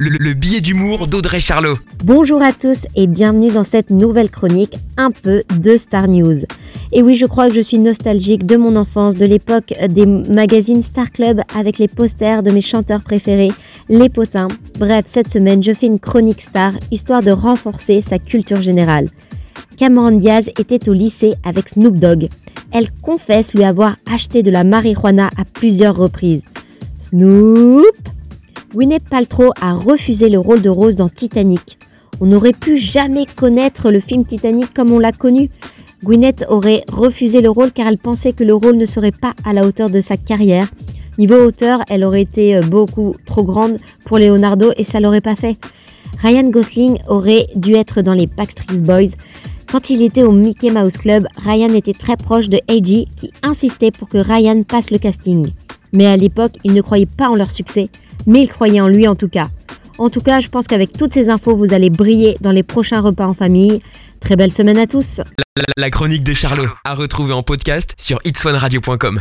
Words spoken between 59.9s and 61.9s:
En tout cas, je pense qu'avec toutes ces infos, vous allez